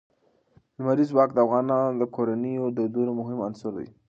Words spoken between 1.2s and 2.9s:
د افغان کورنیو د